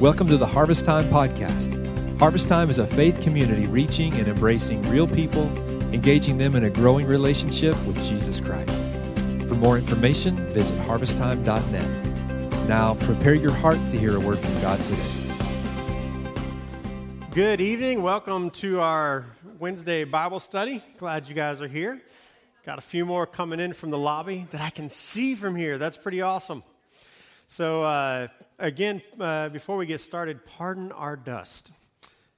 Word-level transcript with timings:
Welcome 0.00 0.28
to 0.28 0.36
the 0.36 0.46
Harvest 0.46 0.84
Time 0.84 1.04
Podcast. 1.04 2.18
Harvest 2.18 2.48
Time 2.48 2.68
is 2.68 2.78
a 2.78 2.86
faith 2.86 3.22
community 3.22 3.66
reaching 3.66 4.12
and 4.14 4.28
embracing 4.28 4.82
real 4.90 5.06
people, 5.06 5.46
engaging 5.94 6.36
them 6.36 6.56
in 6.56 6.64
a 6.64 6.70
growing 6.70 7.06
relationship 7.06 7.74
with 7.86 7.96
Jesus 8.06 8.40
Christ. 8.40 8.82
For 9.48 9.54
more 9.54 9.78
information, 9.78 10.36
visit 10.52 10.78
harvesttime.net. 10.80 12.68
Now, 12.68 12.94
prepare 12.94 13.34
your 13.34 13.52
heart 13.52 13.78
to 13.90 13.98
hear 13.98 14.16
a 14.16 14.20
word 14.20 14.38
from 14.38 14.60
God 14.60 14.78
today. 14.80 15.02
Good 17.32 17.60
evening. 17.60 18.02
Welcome 18.02 18.50
to 18.50 18.80
our 18.80 19.26
Wednesday 19.58 20.04
Bible 20.04 20.40
study. 20.40 20.82
Glad 20.98 21.28
you 21.28 21.34
guys 21.34 21.60
are 21.60 21.68
here. 21.68 22.02
Got 22.66 22.78
a 22.78 22.82
few 22.82 23.04
more 23.04 23.26
coming 23.26 23.60
in 23.60 23.72
from 23.72 23.90
the 23.90 23.98
lobby 23.98 24.46
that 24.50 24.60
I 24.60 24.70
can 24.70 24.88
see 24.88 25.34
from 25.34 25.56
here. 25.56 25.78
That's 25.78 25.96
pretty 25.96 26.20
awesome. 26.22 26.62
So, 27.56 27.84
uh, 27.84 28.26
again, 28.58 29.00
uh, 29.20 29.48
before 29.48 29.76
we 29.76 29.86
get 29.86 30.00
started, 30.00 30.44
pardon 30.44 30.90
our 30.90 31.14
dust. 31.14 31.70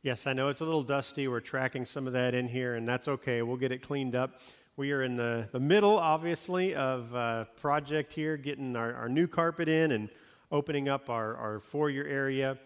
Yes, 0.02 0.26
I 0.26 0.34
know 0.34 0.50
it's 0.50 0.60
a 0.60 0.66
little 0.66 0.82
dusty. 0.82 1.26
We're 1.26 1.40
tracking 1.40 1.86
some 1.86 2.06
of 2.06 2.12
that 2.12 2.34
in 2.34 2.46
here, 2.46 2.74
and 2.74 2.86
that's 2.86 3.08
okay. 3.08 3.40
We'll 3.40 3.56
get 3.56 3.72
it 3.72 3.80
cleaned 3.80 4.14
up. 4.14 4.38
We 4.76 4.92
are 4.92 5.02
in 5.02 5.16
the, 5.16 5.48
the 5.52 5.58
middle, 5.58 5.98
obviously, 5.98 6.74
of 6.74 7.14
a 7.14 7.48
project 7.56 8.12
here, 8.12 8.36
getting 8.36 8.76
our, 8.76 8.92
our 8.92 9.08
new 9.08 9.26
carpet 9.26 9.70
in 9.70 9.92
and 9.92 10.10
opening 10.52 10.86
up 10.86 11.08
our, 11.08 11.34
our 11.34 11.60
foyer 11.60 12.04
area. 12.04 12.58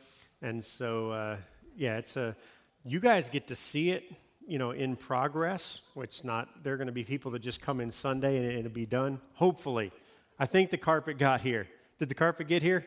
And 0.43 0.65
so, 0.65 1.13
uh, 1.13 1.37
yeah, 1.77 1.99
it's 1.99 2.17
a, 2.17 2.35
you 2.85 2.99
guys 2.99 3.29
get 3.29 3.47
to 3.47 3.55
see 3.55 3.93
it, 3.93 4.13
you 4.45 4.59
know, 4.59 4.73
in 4.73 4.97
progress, 4.97 5.83
which 5.95 6.25
not, 6.25 6.65
there 6.65 6.75
are 6.75 6.79
going 6.79 6.89
to 6.89 6.93
be 6.93 7.05
people 7.05 7.31
that 7.31 7.43
just 7.43 7.63
come 7.63 7.81
in 7.81 7.93
Sunday 7.93 8.39
and 8.39 8.59
it'll 8.59 8.73
be 8.73 8.87
done. 8.87 9.21
Hopefully. 9.35 9.93
I 10.37 10.47
think 10.47 10.71
the 10.71 10.79
carpet 10.79 11.17
got 11.17 11.43
here. 11.43 11.69
Did 12.01 12.09
the 12.09 12.15
carpet 12.15 12.49
get 12.49 12.63
here? 12.63 12.87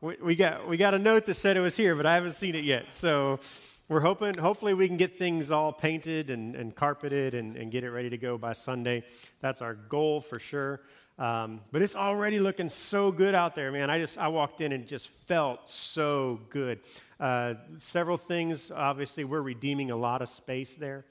We, 0.00 0.34
got 0.34 0.66
we 0.66 0.78
got 0.78 0.94
a 0.94 0.98
note 0.98 1.26
that 1.26 1.34
said 1.34 1.58
it 1.58 1.60
was 1.60 1.76
here, 1.76 1.94
but 1.94 2.06
I 2.06 2.14
haven't 2.14 2.32
seen 2.32 2.54
it 2.54 2.64
yet. 2.64 2.94
So 2.94 3.38
we're 3.86 4.00
hoping, 4.00 4.38
hopefully, 4.38 4.72
we 4.72 4.88
can 4.88 4.96
get 4.96 5.18
things 5.18 5.50
all 5.50 5.70
painted 5.70 6.30
and, 6.30 6.56
and 6.56 6.74
carpeted 6.74 7.34
and, 7.34 7.58
and 7.58 7.70
get 7.70 7.84
it 7.84 7.90
ready 7.90 8.08
to 8.08 8.16
go 8.16 8.38
by 8.38 8.54
Sunday. 8.54 9.04
That's 9.40 9.60
our 9.60 9.74
goal 9.74 10.22
for 10.22 10.38
sure. 10.38 10.80
Um, 11.18 11.60
but 11.70 11.82
it's 11.82 11.94
already 11.94 12.38
looking 12.38 12.70
so 12.70 13.12
good 13.12 13.34
out 13.34 13.54
there, 13.54 13.70
man. 13.70 13.90
I 13.90 13.98
just 13.98 14.16
I 14.16 14.28
walked 14.28 14.62
in 14.62 14.72
and 14.72 14.88
just 14.88 15.10
felt 15.10 15.68
so 15.68 16.40
good. 16.48 16.80
Uh, 17.20 17.56
several 17.76 18.16
things. 18.16 18.70
Obviously, 18.70 19.24
we're 19.24 19.42
redeeming 19.42 19.90
a 19.90 19.96
lot 19.96 20.22
of 20.22 20.30
space 20.30 20.76
there. 20.76 21.04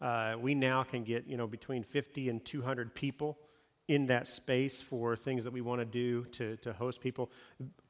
Uh, 0.00 0.36
we 0.40 0.54
now 0.54 0.84
can 0.84 1.02
get 1.02 1.26
you 1.26 1.36
know 1.36 1.48
between 1.48 1.82
50 1.82 2.28
and 2.28 2.44
200 2.44 2.94
people 2.94 3.36
in 3.88 4.06
that 4.06 4.26
space 4.26 4.82
for 4.82 5.14
things 5.14 5.44
that 5.44 5.52
we 5.52 5.60
want 5.60 5.80
to 5.80 5.84
do 5.84 6.24
to, 6.24 6.56
to 6.56 6.72
host 6.72 7.00
people. 7.00 7.30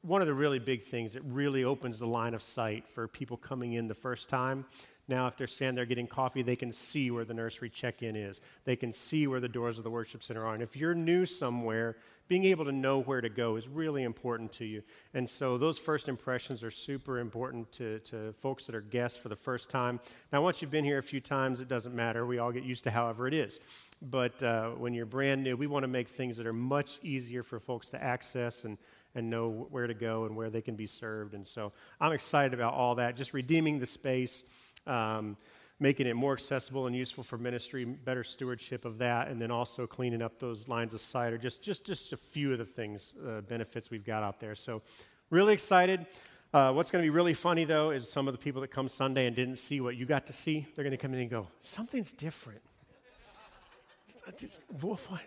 One 0.01 0.21
of 0.21 0.27
the 0.27 0.33
really 0.33 0.59
big 0.59 0.83
things 0.83 1.13
that 1.13 1.23
really 1.23 1.63
opens 1.63 1.97
the 1.97 2.07
line 2.07 2.33
of 2.33 2.41
sight 2.41 2.87
for 2.87 3.07
people 3.07 3.37
coming 3.37 3.73
in 3.73 3.87
the 3.87 3.95
first 3.95 4.29
time. 4.29 4.65
Now, 5.07 5.27
if 5.27 5.37
they're 5.37 5.47
standing 5.47 5.75
there 5.75 5.85
getting 5.85 6.07
coffee, 6.07 6.41
they 6.41 6.55
can 6.57 6.71
see 6.71 7.11
where 7.11 7.23
the 7.23 7.33
nursery 7.33 7.69
check 7.69 8.03
in 8.03 8.15
is. 8.15 8.41
They 8.65 8.75
can 8.75 8.91
see 8.91 9.25
where 9.27 9.39
the 9.39 9.47
doors 9.47 9.77
of 9.77 9.83
the 9.83 9.89
worship 9.89 10.21
center 10.21 10.45
are. 10.45 10.53
And 10.53 10.61
if 10.61 10.75
you're 10.75 10.93
new 10.93 11.25
somewhere, 11.25 11.95
being 12.27 12.43
able 12.45 12.65
to 12.65 12.71
know 12.71 13.01
where 13.01 13.21
to 13.21 13.29
go 13.29 13.55
is 13.55 13.67
really 13.67 14.03
important 14.03 14.51
to 14.53 14.65
you. 14.65 14.83
And 15.13 15.29
so 15.29 15.57
those 15.57 15.79
first 15.79 16.09
impressions 16.09 16.61
are 16.61 16.71
super 16.71 17.19
important 17.19 17.71
to, 17.73 17.99
to 17.99 18.33
folks 18.33 18.65
that 18.65 18.75
are 18.75 18.81
guests 18.81 19.17
for 19.17 19.29
the 19.29 19.35
first 19.35 19.69
time. 19.69 19.99
Now, 20.33 20.41
once 20.41 20.61
you've 20.61 20.71
been 20.71 20.83
here 20.83 20.97
a 20.97 21.03
few 21.03 21.21
times, 21.21 21.61
it 21.61 21.69
doesn't 21.69 21.95
matter. 21.95 22.25
We 22.25 22.39
all 22.39 22.51
get 22.51 22.63
used 22.63 22.83
to 22.83 22.91
however 22.91 23.27
it 23.27 23.33
is. 23.33 23.59
But 24.01 24.41
uh, 24.43 24.71
when 24.71 24.93
you're 24.93 25.05
brand 25.05 25.43
new, 25.43 25.55
we 25.55 25.67
want 25.67 25.83
to 25.83 25.87
make 25.87 26.09
things 26.09 26.37
that 26.37 26.45
are 26.45 26.53
much 26.53 26.99
easier 27.01 27.43
for 27.43 27.59
folks 27.59 27.89
to 27.91 28.03
access 28.03 28.65
and, 28.65 28.77
and 29.15 29.29
know 29.29 29.67
where 29.71 29.87
to 29.87 29.93
go 29.93 30.25
and 30.25 30.35
where 30.35 30.49
they 30.49 30.61
can 30.61 30.75
be 30.75 30.87
served. 30.87 31.33
And 31.33 31.47
so 31.47 31.71
I'm 32.01 32.11
excited 32.11 32.53
about 32.53 32.73
all 32.73 32.95
that, 32.95 33.15
just 33.15 33.33
redeeming 33.33 33.79
the 33.79 33.85
space. 33.85 34.43
Um, 34.87 35.37
making 35.79 36.07
it 36.07 36.15
more 36.15 36.33
accessible 36.33 36.87
and 36.87 36.95
useful 36.95 37.23
for 37.23 37.37
ministry, 37.37 37.85
better 37.85 38.23
stewardship 38.23 38.85
of 38.85 38.97
that, 38.97 39.27
and 39.27 39.41
then 39.41 39.51
also 39.51 39.85
cleaning 39.85 40.21
up 40.21 40.39
those 40.39 40.67
lines 40.67 40.93
of 40.93 41.01
sight 41.01 41.33
are 41.33 41.37
just, 41.37 41.61
just, 41.61 41.85
just 41.85 42.13
a 42.13 42.17
few 42.17 42.51
of 42.51 42.57
the 42.57 42.65
things, 42.65 43.13
uh, 43.27 43.41
benefits 43.41 43.91
we've 43.91 44.05
got 44.05 44.23
out 44.23 44.39
there. 44.39 44.55
So, 44.55 44.81
really 45.29 45.53
excited. 45.53 46.05
Uh, 46.53 46.71
what's 46.71 46.89
going 46.89 47.03
to 47.03 47.05
be 47.05 47.11
really 47.11 47.33
funny, 47.33 47.65
though, 47.65 47.91
is 47.91 48.09
some 48.09 48.27
of 48.27 48.33
the 48.33 48.37
people 48.39 48.61
that 48.61 48.69
come 48.69 48.89
Sunday 48.89 49.27
and 49.27 49.35
didn't 49.35 49.57
see 49.57 49.81
what 49.81 49.95
you 49.95 50.05
got 50.05 50.25
to 50.27 50.33
see, 50.33 50.65
they're 50.75 50.83
going 50.83 50.91
to 50.91 50.97
come 50.97 51.13
in 51.13 51.19
and 51.19 51.29
go, 51.29 51.47
something's 51.59 52.11
different. 52.11 52.61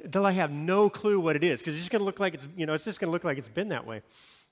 They'll 0.04 0.24
have 0.26 0.52
no 0.52 0.90
clue 0.90 1.20
what 1.20 1.36
it 1.36 1.44
is 1.44 1.60
because 1.60 1.74
it's 1.74 1.82
just 1.82 1.92
going 1.92 2.00
to 2.00 2.04
look 2.04 2.20
like 2.20 2.34
it's, 2.34 2.48
you 2.56 2.66
know, 2.66 2.74
it's 2.74 2.84
just 2.84 3.00
going 3.00 3.08
to 3.08 3.12
look 3.12 3.24
like 3.24 3.38
it's 3.38 3.48
been 3.48 3.68
that 3.68 3.86
way 3.86 4.02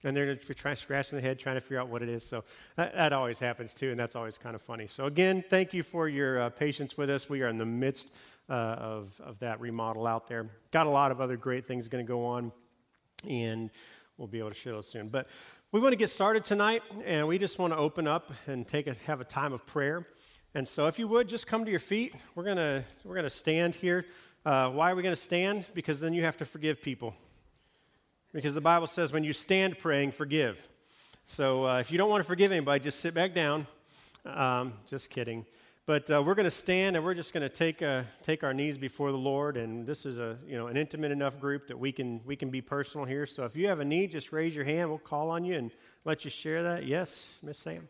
and 0.05 0.17
they're 0.17 0.37
trying 0.37 0.77
scratching 0.77 1.17
the 1.17 1.23
head 1.23 1.39
trying 1.39 1.57
to 1.57 1.61
figure 1.61 1.81
out 1.81 1.89
what 1.89 2.03
it 2.03 2.09
is. 2.09 2.23
So 2.23 2.45
that, 2.77 2.95
that, 2.95 3.13
always 3.13 3.39
happens 3.39 3.75
too 3.75 3.91
and 3.91 3.99
that's 3.99 4.17
always 4.17 4.39
kind 4.39 4.55
of 4.55 4.63
funny. 4.63 4.87
So 4.87 5.07
again 5.07 5.45
thank 5.49 5.73
you 5.73 5.83
for 5.83 6.09
your 6.09 6.43
uh, 6.43 6.51
patience 6.51 6.97
with 6.97 7.11
us. 7.11 7.29
We 7.29 7.43
are 7.43 7.49
in 7.49 7.59
the 7.59 7.67
midst 7.67 8.13
uh, 8.49 8.53
of, 8.53 9.21
of 9.25 9.39
that 9.41 9.61
remodel 9.61 10.07
out 10.07 10.29
there. 10.29 10.49
Got 10.71 10.87
a 10.87 10.91
lot 10.91 11.11
of 11.11 11.21
other 11.21 11.37
great 11.37 11.67
things 11.67 11.89
going 11.89 12.05
to 12.05 12.09
go 12.09 12.25
on 12.25 12.53
and 13.29 13.71
we'll 14.17 14.29
be 14.29 14.39
able 14.39 14.51
to 14.51 14.57
share 14.57 14.73
those 14.73 14.89
soon. 14.89 15.09
But 15.09 15.29
we 15.73 15.81
want 15.81 15.93
to 15.93 15.97
get 15.97 16.11
started 16.11 16.45
tonight 16.45 16.83
and 17.05 17.27
we 17.27 17.39
just 17.39 17.59
want 17.59 17.73
to 17.73 17.79
open 17.79 18.07
up 18.07 18.33
and 18.47 18.67
take 18.67 18.87
a, 18.87 18.95
have 19.07 19.21
a 19.21 19.25
time 19.25 19.53
of 19.53 19.67
prayer. 19.67 20.07
And 20.55 20.67
so 20.67 20.87
if 20.87 20.99
you 20.99 21.07
would 21.09 21.29
just 21.29 21.47
come 21.47 21.65
to 21.65 21.71
your 21.71 21.81
feet. 21.81 22.15
We're 22.35 22.45
to 22.57 22.85
we're 23.05 23.15
to 23.25 23.31
stand 23.31 23.75
here. 23.75 24.07
Uh, 24.47 24.71
why 24.71 24.91
are 24.91 24.95
we 24.95 25.03
to 25.15 25.21
stand? 25.21 25.67
Because 25.75 26.01
then 26.01 26.15
you 26.15 26.23
have 26.23 26.39
to 26.39 26.45
forgive 26.47 26.81
people 26.81 27.15
because 28.39 28.55
the 28.55 28.61
Bible 28.61 28.87
says 28.87 29.13
when 29.13 29.25
you 29.25 29.33
stand 29.33 29.81
praying, 29.81 30.13
forgive. 30.13 30.65
So 31.27 31.67
uh, 31.67 31.81
if 31.81 31.91
you 31.91 31.99
don't 31.99 32.09
want 32.09 32.23
to 32.23 32.29
forgive 32.29 32.53
anybody, 32.53 32.79
just 32.85 33.01
sit 33.01 33.13
back 33.13 33.35
down. 33.35 33.67
Um, 34.25 34.75
just 34.87 35.11
kidding. 35.11 35.45
But 35.87 36.09
uh, 36.09 36.23
we're 36.23 36.37
going 36.37 36.45
to 36.45 36.51
stand 36.53 36.95
and 36.95 37.05
we're 37.05 37.15
just 37.15 37.33
going 37.33 37.43
to 37.43 37.49
take 37.49 37.83
uh, 37.83 38.05
take 38.23 38.45
our 38.45 38.55
knees 38.55 38.79
before 38.79 39.11
the 39.11 39.19
Lord. 39.19 39.57
And 39.57 39.85
this 39.85 40.07
is 40.07 40.19
a 40.19 40.39
you 40.47 40.57
know 40.57 40.69
an 40.69 40.77
intimate 40.77 41.11
enough 41.11 41.41
group 41.41 41.67
that 41.67 41.77
we 41.77 41.91
can 41.91 42.21
we 42.25 42.37
can 42.37 42.49
be 42.49 42.61
personal 42.61 43.05
here. 43.05 43.27
So 43.27 43.45
if 43.45 43.57
you 43.57 43.67
have 43.67 43.81
a 43.81 43.85
need, 43.85 44.13
just 44.13 44.31
raise 44.31 44.55
your 44.55 44.65
hand. 44.65 44.89
We'll 44.89 44.99
call 44.99 45.31
on 45.31 45.45
you 45.45 45.57
and 45.57 45.73
let 46.05 46.25
you 46.25 46.31
share 46.31 46.63
that. 46.63 46.87
Yes, 46.87 47.39
Miss 47.43 47.59
Sam. 47.59 47.89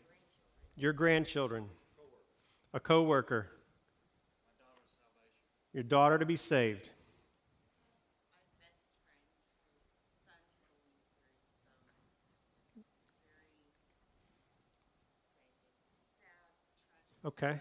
Your 0.77 0.95
grandchildren, 0.95 1.67
a 2.73 2.81
coworker, 2.81 3.49
your 5.75 5.83
daughter 5.83 6.17
to 6.17 6.25
be 6.25 6.37
saved. 6.37 6.89
Okay. 17.29 17.61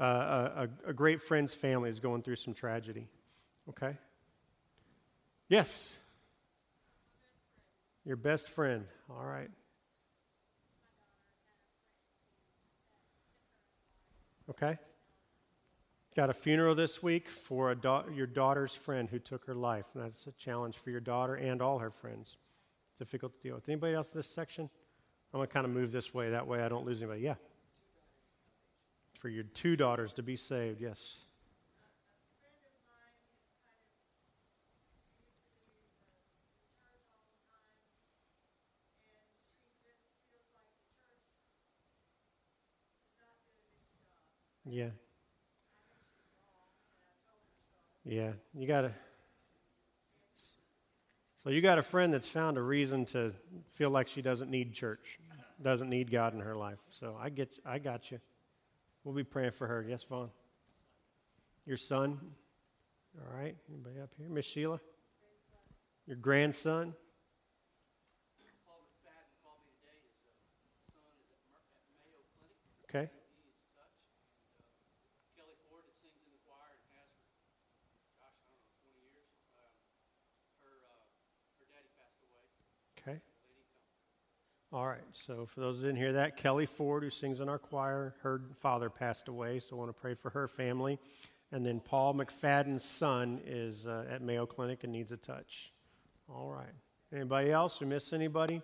Uh, 0.00 0.66
a, 0.86 0.88
a 0.88 0.92
great 0.94 1.20
friend's 1.20 1.52
family 1.52 1.90
is 1.90 2.00
going 2.00 2.22
through 2.22 2.36
some 2.36 2.54
tragedy. 2.54 3.06
Okay. 3.68 3.94
Yes. 5.48 5.90
Your 8.06 8.16
best 8.16 8.48
friend. 8.48 8.86
All 9.10 9.26
right. 9.26 9.50
Okay. 14.48 14.78
Got 16.16 16.30
a 16.30 16.34
funeral 16.34 16.74
this 16.74 17.02
week 17.02 17.28
for 17.28 17.74
da- 17.74 18.04
your 18.14 18.26
daughter's 18.26 18.72
friend 18.72 19.10
who 19.10 19.18
took 19.18 19.44
her 19.44 19.54
life. 19.54 19.84
And 19.92 20.02
that's 20.02 20.26
a 20.26 20.32
challenge 20.32 20.78
for 20.78 20.88
your 20.88 21.00
daughter 21.00 21.34
and 21.34 21.60
all 21.60 21.78
her 21.80 21.90
friends. 21.90 22.38
Difficult 22.98 23.34
to 23.34 23.42
deal 23.42 23.56
with. 23.56 23.68
Anybody 23.68 23.92
else 23.92 24.08
in 24.14 24.20
this 24.20 24.30
section? 24.30 24.70
I'm 25.34 25.38
going 25.38 25.46
to 25.46 25.52
kind 25.52 25.66
of 25.66 25.72
move 25.72 25.92
this 25.92 26.14
way. 26.14 26.30
That 26.30 26.46
way 26.46 26.62
I 26.62 26.70
don't 26.70 26.86
lose 26.86 27.02
anybody. 27.02 27.20
Yeah 27.20 27.34
for 29.20 29.28
your 29.28 29.44
two 29.44 29.76
daughters 29.76 30.12
to 30.14 30.22
be 30.22 30.34
saved. 30.34 30.80
Yes. 30.80 31.16
Yeah. 44.64 44.88
Yeah, 48.04 48.32
you 48.54 48.66
got 48.66 48.82
to. 48.82 48.92
So 51.42 51.50
you 51.50 51.60
got 51.60 51.78
a 51.78 51.82
friend 51.82 52.12
that's 52.12 52.28
found 52.28 52.58
a 52.58 52.62
reason 52.62 53.04
to 53.06 53.32
feel 53.70 53.90
like 53.90 54.08
she 54.08 54.20
doesn't 54.20 54.50
need 54.50 54.72
church, 54.74 55.18
doesn't 55.62 55.88
need 55.88 56.10
God 56.10 56.34
in 56.34 56.40
her 56.40 56.56
life. 56.56 56.78
So 56.90 57.16
I 57.20 57.28
get, 57.28 57.50
I 57.64 57.78
got 57.78 58.10
you. 58.10 58.20
We'll 59.04 59.14
be 59.14 59.24
praying 59.24 59.52
for 59.52 59.66
her. 59.66 59.84
Yes, 59.88 60.02
Vaughn? 60.02 60.30
Your 61.66 61.76
son? 61.76 62.18
All 63.18 63.36
right. 63.36 63.56
Anybody 63.68 64.00
up 64.00 64.10
here? 64.18 64.28
Miss 64.28 64.46
Sheila? 64.46 64.80
Your 66.06 66.16
grandson? 66.16 66.94
Okay. 72.88 73.08
Okay. 82.98 83.20
All 84.72 84.86
right. 84.86 85.00
So 85.10 85.46
for 85.46 85.58
those 85.58 85.80
who 85.80 85.86
didn't 85.86 85.98
hear 85.98 86.12
that, 86.12 86.36
Kelly 86.36 86.64
Ford, 86.64 87.02
who 87.02 87.10
sings 87.10 87.40
in 87.40 87.48
our 87.48 87.58
choir, 87.58 88.14
her 88.22 88.40
father 88.60 88.88
passed 88.88 89.26
away, 89.26 89.58
so 89.58 89.74
I 89.74 89.78
want 89.80 89.88
to 89.88 90.00
pray 90.00 90.14
for 90.14 90.30
her 90.30 90.46
family. 90.46 91.00
And 91.50 91.66
then 91.66 91.80
Paul 91.80 92.14
McFadden's 92.14 92.84
son 92.84 93.40
is 93.44 93.88
uh, 93.88 94.04
at 94.08 94.22
Mayo 94.22 94.46
Clinic 94.46 94.84
and 94.84 94.92
needs 94.92 95.10
a 95.10 95.16
touch. 95.16 95.72
All 96.28 96.52
right. 96.52 96.72
Anybody 97.12 97.50
else? 97.50 97.80
We 97.80 97.88
miss 97.88 98.12
anybody? 98.12 98.62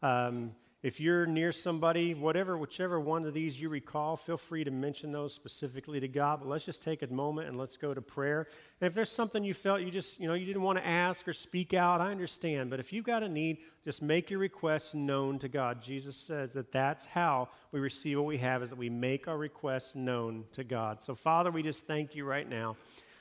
Um, 0.00 0.52
if 0.86 1.00
you're 1.00 1.26
near 1.26 1.50
somebody, 1.50 2.14
whatever, 2.14 2.56
whichever 2.56 3.00
one 3.00 3.24
of 3.24 3.34
these 3.34 3.60
you 3.60 3.68
recall, 3.68 4.16
feel 4.16 4.36
free 4.36 4.62
to 4.62 4.70
mention 4.70 5.10
those 5.10 5.34
specifically 5.34 5.98
to 5.98 6.06
God. 6.06 6.38
But 6.38 6.48
let's 6.48 6.64
just 6.64 6.80
take 6.80 7.02
a 7.02 7.08
moment 7.08 7.48
and 7.48 7.58
let's 7.58 7.76
go 7.76 7.92
to 7.92 8.00
prayer. 8.00 8.46
And 8.80 8.86
if 8.86 8.94
there's 8.94 9.10
something 9.10 9.42
you 9.42 9.52
felt 9.52 9.80
you 9.80 9.90
just, 9.90 10.20
you 10.20 10.28
know, 10.28 10.34
you 10.34 10.46
didn't 10.46 10.62
want 10.62 10.78
to 10.78 10.86
ask 10.86 11.26
or 11.26 11.32
speak 11.32 11.74
out, 11.74 12.00
I 12.00 12.12
understand. 12.12 12.70
But 12.70 12.78
if 12.78 12.92
you've 12.92 13.04
got 13.04 13.24
a 13.24 13.28
need, 13.28 13.58
just 13.84 14.00
make 14.00 14.30
your 14.30 14.38
requests 14.38 14.94
known 14.94 15.40
to 15.40 15.48
God. 15.48 15.82
Jesus 15.82 16.16
says 16.16 16.52
that 16.52 16.70
that's 16.70 17.04
how 17.04 17.48
we 17.72 17.80
receive 17.80 18.18
what 18.18 18.26
we 18.26 18.38
have, 18.38 18.62
is 18.62 18.70
that 18.70 18.78
we 18.78 18.88
make 18.88 19.26
our 19.26 19.36
requests 19.36 19.96
known 19.96 20.44
to 20.52 20.62
God. 20.62 21.02
So, 21.02 21.16
Father, 21.16 21.50
we 21.50 21.64
just 21.64 21.88
thank 21.88 22.14
you 22.14 22.24
right 22.24 22.48
now 22.48 22.76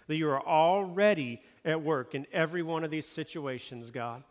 that 0.06 0.18
you 0.18 0.30
are 0.30 0.46
already 0.46 1.42
at 1.66 1.82
work 1.82 2.14
in 2.14 2.28
every 2.32 2.62
one 2.62 2.84
of 2.84 2.92
these 2.92 3.08
situations, 3.08 3.90
God 3.90 4.22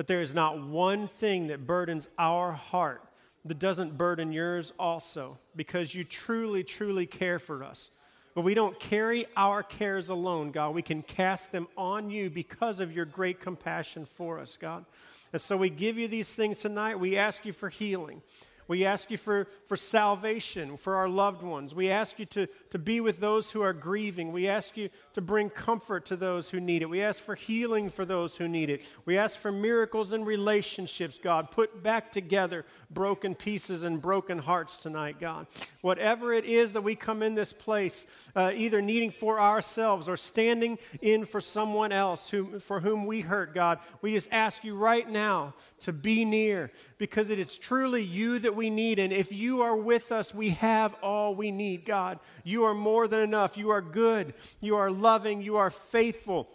that 0.00 0.06
there 0.06 0.22
is 0.22 0.32
not 0.32 0.58
one 0.58 1.06
thing 1.06 1.48
that 1.48 1.66
burdens 1.66 2.08
our 2.18 2.52
heart 2.52 3.02
that 3.44 3.58
doesn't 3.58 3.98
burden 3.98 4.32
yours 4.32 4.72
also, 4.78 5.36
because 5.54 5.94
you 5.94 6.04
truly, 6.04 6.64
truly 6.64 7.04
care 7.04 7.38
for 7.38 7.62
us. 7.62 7.90
But 8.34 8.40
we 8.40 8.54
don't 8.54 8.80
carry 8.80 9.26
our 9.36 9.62
cares 9.62 10.08
alone, 10.08 10.52
God. 10.52 10.74
We 10.74 10.80
can 10.80 11.02
cast 11.02 11.52
them 11.52 11.68
on 11.76 12.08
you 12.08 12.30
because 12.30 12.80
of 12.80 12.96
your 12.96 13.04
great 13.04 13.42
compassion 13.42 14.06
for 14.06 14.38
us, 14.38 14.56
God. 14.58 14.86
And 15.34 15.42
so 15.42 15.58
we 15.58 15.68
give 15.68 15.98
you 15.98 16.08
these 16.08 16.34
things 16.34 16.60
tonight. 16.60 16.98
We 16.98 17.18
ask 17.18 17.44
you 17.44 17.52
for 17.52 17.68
healing. 17.68 18.22
We 18.70 18.84
ask 18.84 19.10
you 19.10 19.16
for, 19.16 19.48
for 19.66 19.76
salvation 19.76 20.76
for 20.76 20.94
our 20.94 21.08
loved 21.08 21.42
ones. 21.42 21.74
We 21.74 21.90
ask 21.90 22.20
you 22.20 22.26
to, 22.26 22.46
to 22.70 22.78
be 22.78 23.00
with 23.00 23.18
those 23.18 23.50
who 23.50 23.62
are 23.62 23.72
grieving. 23.72 24.30
We 24.30 24.46
ask 24.46 24.76
you 24.76 24.90
to 25.14 25.20
bring 25.20 25.50
comfort 25.50 26.06
to 26.06 26.16
those 26.16 26.50
who 26.50 26.60
need 26.60 26.82
it. 26.82 26.88
We 26.88 27.02
ask 27.02 27.20
for 27.20 27.34
healing 27.34 27.90
for 27.90 28.04
those 28.04 28.36
who 28.36 28.46
need 28.46 28.70
it. 28.70 28.82
We 29.06 29.18
ask 29.18 29.36
for 29.36 29.50
miracles 29.50 30.12
in 30.12 30.24
relationships, 30.24 31.18
God. 31.20 31.50
Put 31.50 31.82
back 31.82 32.12
together 32.12 32.64
broken 32.92 33.34
pieces 33.34 33.82
and 33.82 34.00
broken 34.00 34.38
hearts 34.38 34.76
tonight, 34.76 35.18
God. 35.18 35.48
Whatever 35.80 36.32
it 36.32 36.44
is 36.44 36.72
that 36.74 36.82
we 36.82 36.94
come 36.94 37.24
in 37.24 37.34
this 37.34 37.52
place, 37.52 38.06
uh, 38.36 38.52
either 38.54 38.80
needing 38.80 39.10
for 39.10 39.40
ourselves 39.40 40.08
or 40.08 40.16
standing 40.16 40.78
in 41.02 41.24
for 41.24 41.40
someone 41.40 41.90
else 41.90 42.30
who, 42.30 42.60
for 42.60 42.78
whom 42.78 43.04
we 43.04 43.22
hurt, 43.22 43.52
God, 43.52 43.80
we 44.00 44.12
just 44.12 44.28
ask 44.30 44.62
you 44.62 44.76
right 44.76 45.10
now 45.10 45.54
to 45.80 45.92
be 45.92 46.24
near 46.24 46.70
because 46.98 47.30
it 47.30 47.40
is 47.40 47.58
truly 47.58 48.02
you 48.02 48.38
that 48.38 48.54
we 48.60 48.68
need. 48.68 48.98
And 48.98 49.10
if 49.10 49.32
you 49.32 49.62
are 49.62 49.74
with 49.74 50.12
us, 50.12 50.34
we 50.34 50.50
have 50.50 50.94
all 51.02 51.34
we 51.34 51.50
need, 51.50 51.86
God. 51.86 52.18
You 52.44 52.64
are 52.64 52.74
more 52.74 53.08
than 53.08 53.20
enough. 53.20 53.56
You 53.56 53.70
are 53.70 53.80
good. 53.80 54.34
You 54.60 54.76
are 54.76 54.90
loving. 54.90 55.40
You 55.40 55.56
are 55.56 55.70
faithful. 55.70 56.46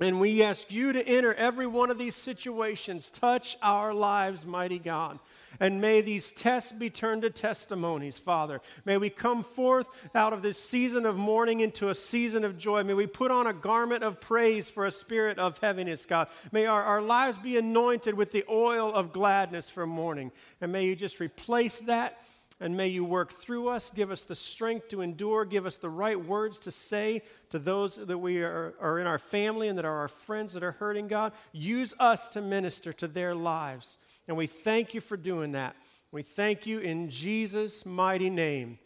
And 0.00 0.20
we 0.20 0.42
ask 0.42 0.72
you 0.72 0.92
to 0.92 1.06
enter 1.06 1.32
every 1.32 1.68
one 1.68 1.90
of 1.90 1.96
these 1.96 2.16
situations. 2.16 3.08
Touch 3.08 3.56
our 3.62 3.94
lives, 3.94 4.44
mighty 4.44 4.80
God. 4.80 5.20
And 5.60 5.80
may 5.80 6.00
these 6.00 6.30
tests 6.32 6.72
be 6.72 6.90
turned 6.90 7.22
to 7.22 7.30
testimonies, 7.30 8.18
Father. 8.18 8.60
May 8.84 8.96
we 8.96 9.10
come 9.10 9.42
forth 9.42 9.88
out 10.14 10.32
of 10.32 10.42
this 10.42 10.58
season 10.58 11.06
of 11.06 11.16
mourning 11.16 11.60
into 11.60 11.88
a 11.88 11.94
season 11.94 12.44
of 12.44 12.58
joy. 12.58 12.82
May 12.82 12.94
we 12.94 13.06
put 13.06 13.30
on 13.30 13.46
a 13.46 13.52
garment 13.52 14.02
of 14.02 14.20
praise 14.20 14.68
for 14.70 14.86
a 14.86 14.90
spirit 14.90 15.38
of 15.38 15.58
heaviness, 15.58 16.06
God. 16.06 16.28
May 16.52 16.66
our, 16.66 16.82
our 16.82 17.02
lives 17.02 17.38
be 17.38 17.56
anointed 17.56 18.14
with 18.14 18.32
the 18.32 18.44
oil 18.48 18.92
of 18.94 19.12
gladness 19.12 19.70
for 19.70 19.86
mourning. 19.86 20.32
And 20.60 20.72
may 20.72 20.84
you 20.84 20.96
just 20.96 21.20
replace 21.20 21.80
that 21.80 22.22
and 22.60 22.76
may 22.76 22.88
you 22.88 23.04
work 23.04 23.32
through 23.32 23.68
us, 23.68 23.90
give 23.94 24.10
us 24.10 24.22
the 24.22 24.34
strength 24.34 24.88
to 24.88 25.00
endure, 25.00 25.44
give 25.44 25.66
us 25.66 25.76
the 25.76 25.90
right 25.90 26.22
words 26.22 26.58
to 26.60 26.70
say 26.70 27.22
to 27.50 27.58
those 27.58 27.96
that 27.96 28.18
we 28.18 28.42
are, 28.42 28.74
are, 28.80 28.98
in 28.98 29.06
our 29.06 29.18
family 29.18 29.68
and 29.68 29.76
that 29.78 29.84
are 29.84 29.98
our 29.98 30.08
friends 30.08 30.52
that 30.52 30.62
are 30.62 30.72
hurting, 30.72 31.08
God. 31.08 31.32
Use 31.52 31.94
us 31.98 32.28
to 32.30 32.40
minister 32.40 32.92
to 32.94 33.08
their 33.08 33.34
lives. 33.34 33.98
And 34.28 34.36
we 34.36 34.46
thank 34.46 34.94
you 34.94 35.00
for 35.00 35.16
doing 35.16 35.52
that. 35.52 35.74
We 36.12 36.22
thank 36.22 36.64
you 36.66 36.78
in 36.78 37.10
Jesus' 37.10 37.84
mighty 37.84 38.30
name. 38.30 38.78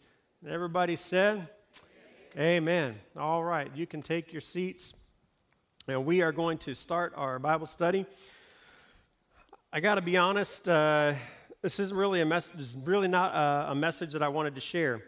everybody 0.47 0.95
said, 0.95 1.47
Amen. 2.35 2.95
Amen. 2.95 2.95
All 3.17 3.43
right, 3.43 3.69
you 3.75 3.85
can 3.85 4.01
take 4.01 4.33
your 4.33 4.41
seats. 4.41 4.93
And 5.87 6.05
we 6.05 6.21
are 6.21 6.31
going 6.31 6.57
to 6.59 6.73
start 6.73 7.13
our 7.15 7.39
Bible 7.39 7.67
study. 7.67 8.05
I 9.71 9.79
got 9.79 9.95
to 9.95 10.01
be 10.01 10.17
honest. 10.17 10.67
Uh, 10.67 11.13
this 11.61 11.79
isn't 11.79 11.95
really 11.95 12.21
a 12.21 12.25
message, 12.25 12.57
this 12.57 12.69
is 12.69 12.77
really 12.77 13.07
not 13.07 13.33
a, 13.35 13.71
a, 13.71 13.75
message 13.75 14.13
that 14.13 14.23
I 14.23 14.29
wanted 14.29 14.55
to 14.55 14.61
share. 14.61 15.01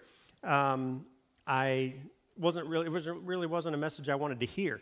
Um, 0.43 1.05
I 1.47 1.95
wasn't 2.37 2.67
really, 2.67 2.87
it 2.87 2.91
wasn't, 2.91 3.21
really 3.21 3.47
wasn't 3.47 3.75
a 3.75 3.77
message 3.77 4.09
I 4.09 4.15
wanted 4.15 4.39
to 4.41 4.45
hear. 4.45 4.81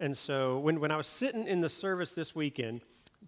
And 0.00 0.16
so 0.16 0.58
when, 0.58 0.80
when 0.80 0.90
I 0.90 0.96
was 0.96 1.06
sitting 1.06 1.46
in 1.46 1.60
the 1.60 1.68
service 1.68 2.12
this 2.12 2.34
weekend, 2.34 2.80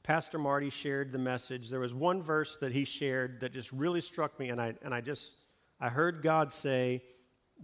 Pastor 0.02 0.38
Marty 0.38 0.70
shared 0.70 1.12
the 1.12 1.18
message. 1.18 1.70
There 1.70 1.80
was 1.80 1.94
one 1.94 2.22
verse 2.22 2.56
that 2.56 2.72
he 2.72 2.84
shared 2.84 3.40
that 3.40 3.52
just 3.52 3.72
really 3.72 4.00
struck 4.00 4.38
me, 4.40 4.48
and 4.48 4.60
I, 4.60 4.74
and 4.82 4.92
I 4.92 5.00
just, 5.00 5.32
I 5.80 5.88
heard 5.88 6.22
God 6.22 6.52
say 6.52 7.02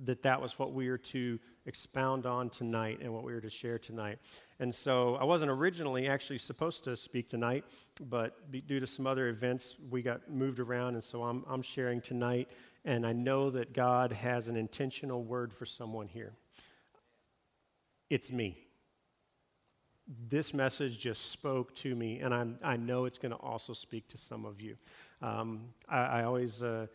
that 0.05 0.23
that 0.23 0.41
was 0.41 0.59
what 0.59 0.73
we 0.73 0.89
were 0.89 0.99
to 0.99 1.39
expound 1.67 2.27
on 2.27 2.49
tonight 2.51 2.99
and 3.03 3.13
what 3.13 3.25
we 3.25 3.33
were 3.33 3.41
to 3.41 3.51
share 3.51 3.79
tonight. 3.79 4.19
And 4.59 4.75
so 4.75 5.17
I 5.17 5.25
wasn't 5.25 5.51
originally 5.51 6.09
actually 6.09 6.39
supposed 6.39 6.85
to 6.85 6.97
speak 6.97 7.29
tonight, 7.29 7.65
but 8.09 8.51
due 8.67 8.81
to 8.81 8.87
some 8.87 9.07
other 9.07 9.29
events, 9.29 9.77
we 9.91 10.03
got 10.03 10.31
moved 10.31 10.59
around, 10.59 10.95
and 10.95 11.05
so 11.05 11.23
I'm, 11.23 11.45
I'm 11.49 11.63
sharing 11.63 12.01
tonight. 12.01 12.49
And 12.85 13.07
I 13.07 13.13
know 13.13 13.51
that 13.51 13.75
God 13.75 14.13
has 14.13 14.49
an 14.49 14.57
intentional 14.57 15.23
word 15.23 15.53
for 15.53 15.67
someone 15.67 16.09
here. 16.09 16.33
It's 18.09 18.33
me. 18.33 18.59
This 20.29 20.53
message 20.53 20.99
just 20.99 21.31
spoke 21.31 21.75
to 21.77 21.95
me, 21.95 22.21
and 22.21 22.35
I'm, 22.35 22.59
i 22.65 22.77
know 22.77 23.05
it's 23.05 23.19
going 23.19 23.33
to 23.33 23.39
also 23.39 23.73
speak 23.73 24.09
to 24.09 24.19
some 24.19 24.45
of 24.45 24.61
you. 24.61 24.77
Um, 25.23 25.69
I, 25.89 25.99
I, 25.99 26.25
always, 26.25 26.63
uh, 26.63 26.87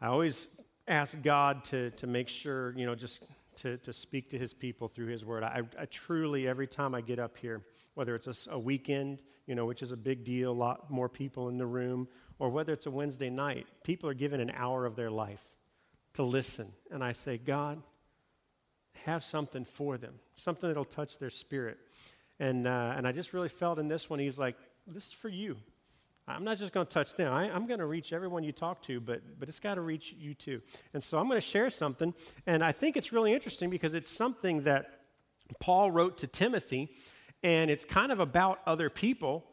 I 0.00 0.06
always 0.06 0.48
ask 0.90 1.20
God 1.22 1.64
to, 1.64 1.90
to 1.92 2.06
make 2.06 2.28
sure, 2.28 2.76
you 2.76 2.84
know, 2.84 2.94
just 2.94 3.24
to, 3.56 3.78
to 3.78 3.92
speak 3.92 4.30
to 4.30 4.38
his 4.38 4.52
people 4.52 4.88
through 4.88 5.06
his 5.06 5.24
word. 5.24 5.42
I, 5.42 5.62
I 5.78 5.86
truly, 5.86 6.48
every 6.48 6.66
time 6.66 6.94
I 6.94 7.00
get 7.00 7.18
up 7.18 7.38
here, 7.38 7.62
whether 7.94 8.14
it's 8.14 8.26
a, 8.26 8.52
a, 8.52 8.58
weekend, 8.58 9.20
you 9.46 9.54
know, 9.54 9.66
which 9.66 9.82
is 9.82 9.92
a 9.92 9.96
big 9.96 10.24
deal, 10.24 10.50
a 10.50 10.52
lot 10.52 10.90
more 10.90 11.08
people 11.08 11.48
in 11.48 11.58
the 11.58 11.66
room, 11.66 12.08
or 12.38 12.48
whether 12.50 12.72
it's 12.72 12.86
a 12.86 12.90
Wednesday 12.90 13.30
night, 13.30 13.66
people 13.84 14.08
are 14.08 14.14
given 14.14 14.40
an 14.40 14.50
hour 14.54 14.84
of 14.84 14.96
their 14.96 15.10
life 15.10 15.44
to 16.14 16.22
listen. 16.22 16.72
And 16.90 17.04
I 17.04 17.12
say, 17.12 17.38
God, 17.38 17.82
have 19.04 19.22
something 19.22 19.64
for 19.64 19.96
them, 19.96 20.14
something 20.34 20.68
that'll 20.68 20.84
touch 20.84 21.18
their 21.18 21.30
spirit. 21.30 21.78
And, 22.38 22.66
uh, 22.66 22.94
and 22.96 23.06
I 23.06 23.12
just 23.12 23.32
really 23.32 23.48
felt 23.48 23.78
in 23.78 23.86
this 23.86 24.10
one, 24.10 24.18
he's 24.18 24.38
like, 24.38 24.56
this 24.86 25.06
is 25.06 25.12
for 25.12 25.28
you. 25.28 25.56
I'm 26.36 26.44
not 26.44 26.58
just 26.58 26.72
going 26.72 26.86
to 26.86 26.92
touch 26.92 27.14
them. 27.14 27.32
I, 27.32 27.48
am 27.48 27.66
going 27.66 27.80
to 27.80 27.86
reach 27.86 28.12
everyone 28.12 28.42
you 28.42 28.52
talk 28.52 28.82
to, 28.82 29.00
but, 29.00 29.22
but 29.38 29.48
it's 29.48 29.58
got 29.58 29.74
to 29.74 29.80
reach 29.80 30.14
you 30.18 30.34
too. 30.34 30.60
And 30.94 31.02
so 31.02 31.18
I'm 31.18 31.26
going 31.26 31.40
to 31.40 31.46
share 31.46 31.70
something. 31.70 32.14
And 32.46 32.64
I 32.64 32.72
think 32.72 32.96
it's 32.96 33.12
really 33.12 33.32
interesting 33.32 33.70
because 33.70 33.94
it's 33.94 34.10
something 34.10 34.62
that 34.62 35.00
Paul 35.58 35.90
wrote 35.90 36.18
to 36.18 36.26
Timothy, 36.26 36.90
and 37.42 37.70
it's 37.70 37.84
kind 37.84 38.12
of 38.12 38.20
about 38.20 38.60
other 38.66 38.90
people. 38.90 39.44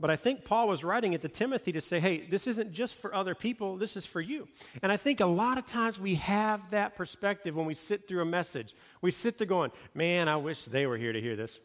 But 0.00 0.10
I 0.10 0.16
think 0.16 0.44
Paul 0.44 0.66
was 0.68 0.82
writing 0.82 1.12
it 1.12 1.22
to 1.22 1.28
Timothy 1.28 1.72
to 1.72 1.80
say, 1.80 2.00
hey, 2.00 2.26
this 2.26 2.46
isn't 2.48 2.72
just 2.72 2.96
for 2.96 3.14
other 3.14 3.34
people, 3.34 3.76
this 3.76 3.96
is 3.96 4.04
for 4.04 4.20
you. 4.20 4.48
And 4.82 4.90
I 4.90 4.96
think 4.96 5.20
a 5.20 5.26
lot 5.26 5.56
of 5.56 5.66
times 5.66 6.00
we 6.00 6.16
have 6.16 6.70
that 6.70 6.96
perspective 6.96 7.54
when 7.54 7.66
we 7.66 7.74
sit 7.74 8.08
through 8.08 8.20
a 8.20 8.26
message. 8.26 8.74
We 9.02 9.12
sit 9.12 9.38
there 9.38 9.46
going, 9.46 9.70
man, 9.94 10.28
I 10.28 10.36
wish 10.36 10.64
they 10.64 10.86
were 10.86 10.98
here 10.98 11.12
to 11.12 11.20
hear 11.20 11.36
this. 11.36 11.60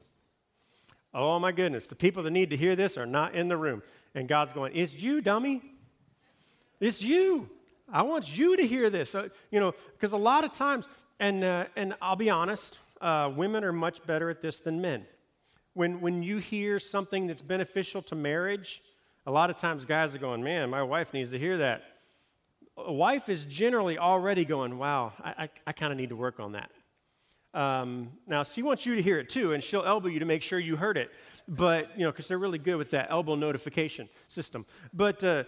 Oh 1.13 1.39
my 1.39 1.51
goodness, 1.51 1.87
the 1.87 1.95
people 1.95 2.23
that 2.23 2.31
need 2.31 2.51
to 2.51 2.57
hear 2.57 2.75
this 2.75 2.97
are 2.97 3.05
not 3.05 3.33
in 3.33 3.47
the 3.47 3.57
room. 3.57 3.81
And 4.13 4.27
God's 4.27 4.53
going, 4.53 4.75
It's 4.75 4.95
you, 4.95 5.21
dummy. 5.21 5.61
It's 6.79 7.01
you. 7.01 7.49
I 7.91 8.03
want 8.03 8.37
you 8.37 8.55
to 8.57 8.65
hear 8.65 8.89
this. 8.89 9.15
Uh, 9.15 9.29
you 9.51 9.59
know, 9.59 9.73
because 9.93 10.13
a 10.13 10.17
lot 10.17 10.45
of 10.45 10.53
times, 10.53 10.87
and, 11.19 11.43
uh, 11.43 11.65
and 11.75 11.95
I'll 12.01 12.15
be 12.15 12.29
honest, 12.29 12.77
uh, 13.01 13.31
women 13.35 13.63
are 13.63 13.73
much 13.73 14.05
better 14.05 14.29
at 14.29 14.41
this 14.41 14.59
than 14.59 14.81
men. 14.81 15.05
When, 15.73 16.01
when 16.01 16.23
you 16.23 16.37
hear 16.37 16.79
something 16.79 17.27
that's 17.27 17.41
beneficial 17.41 18.01
to 18.03 18.15
marriage, 18.15 18.81
a 19.25 19.31
lot 19.31 19.49
of 19.49 19.57
times 19.57 19.85
guys 19.85 20.13
are 20.13 20.19
going, 20.19 20.43
Man, 20.43 20.69
my 20.69 20.83
wife 20.83 21.13
needs 21.13 21.31
to 21.31 21.39
hear 21.39 21.57
that. 21.57 21.83
A 22.77 22.93
wife 22.93 23.29
is 23.29 23.45
generally 23.45 23.97
already 23.97 24.45
going, 24.45 24.77
Wow, 24.77 25.13
I, 25.23 25.43
I, 25.43 25.49
I 25.67 25.71
kind 25.71 25.91
of 25.91 25.97
need 25.97 26.09
to 26.09 26.15
work 26.15 26.39
on 26.39 26.53
that. 26.53 26.69
Um, 27.53 28.11
now, 28.27 28.43
she 28.43 28.61
wants 28.61 28.85
you 28.85 28.95
to 28.95 29.01
hear 29.01 29.19
it 29.19 29.29
too, 29.29 29.53
and 29.53 29.63
she'll 29.63 29.83
elbow 29.83 30.07
you 30.07 30.19
to 30.19 30.25
make 30.25 30.41
sure 30.41 30.59
you 30.59 30.75
heard 30.75 30.97
it. 30.97 31.11
But, 31.47 31.97
you 31.97 32.03
know, 32.03 32.11
because 32.11 32.27
they're 32.27 32.37
really 32.37 32.59
good 32.59 32.75
with 32.75 32.91
that 32.91 33.07
elbow 33.09 33.35
notification 33.35 34.07
system. 34.27 34.65
But, 34.93 35.23
uh, 35.23 35.45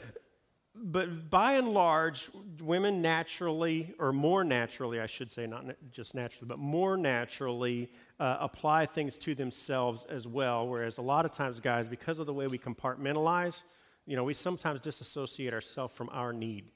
but 0.74 1.29
by 1.29 1.53
and 1.53 1.70
large, 1.70 2.29
women 2.60 3.01
naturally, 3.01 3.93
or 4.00 4.12
more 4.12 4.43
naturally, 4.43 5.00
I 5.00 5.05
should 5.05 5.31
say, 5.31 5.46
not 5.46 5.65
just 5.91 6.15
naturally, 6.15 6.48
but 6.48 6.58
more 6.58 6.98
naturally 6.98 7.91
uh, 8.20 8.38
apply 8.39 8.88
things 8.88 9.15
to 9.17 9.36
themselves 9.36 10.05
as 10.10 10.25
well. 10.25 10.67
Whereas 10.67 10.98
a 10.98 11.03
lot 11.03 11.25
of 11.25 11.31
times, 11.31 11.60
guys, 11.60 11.88
because 11.88 12.17
of 12.17 12.25
the 12.25 12.34
way 12.34 12.48
we 12.48 12.58
compartmentalize, 12.58 13.63
you 14.08 14.15
know, 14.15 14.24
we 14.24 14.34
sometimes 14.34 14.79
disassociate 14.79 15.53
ourselves 15.53 15.93
from 15.93 16.10
our 16.12 16.34
need. 16.34 16.72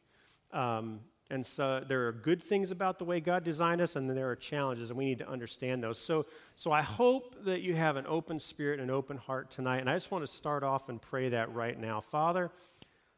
Um, 0.51 0.99
and 1.31 1.43
so 1.43 1.83
there 1.87 2.07
are 2.07 2.11
good 2.11 2.41
things 2.41 2.69
about 2.69 2.99
the 2.99 3.05
way 3.05 3.19
God 3.19 3.43
designed 3.43 3.81
us, 3.81 3.95
and 3.95 4.07
then 4.07 4.15
there 4.15 4.29
are 4.29 4.35
challenges, 4.35 4.91
and 4.91 4.97
we 4.97 5.05
need 5.05 5.17
to 5.19 5.27
understand 5.27 5.83
those. 5.83 5.97
So, 5.97 6.27
so 6.55 6.71
I 6.71 6.83
hope 6.83 7.43
that 7.45 7.61
you 7.61 7.73
have 7.73 7.95
an 7.95 8.05
open 8.07 8.39
spirit 8.39 8.79
and 8.79 8.91
an 8.91 8.95
open 8.95 9.17
heart 9.17 9.49
tonight. 9.49 9.79
And 9.79 9.89
I 9.89 9.95
just 9.95 10.11
want 10.11 10.23
to 10.23 10.31
start 10.31 10.63
off 10.63 10.87
and 10.87 11.01
pray 11.01 11.29
that 11.29 11.51
right 11.51 11.79
now. 11.79 11.99
Father, 11.99 12.51